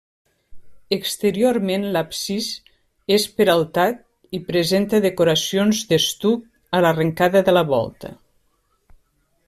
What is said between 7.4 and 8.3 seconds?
de la volta.